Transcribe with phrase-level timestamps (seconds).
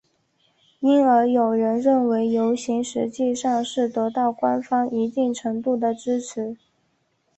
[0.79, 6.57] 因而有人认为游行实际上是得到官方一定程度的支持。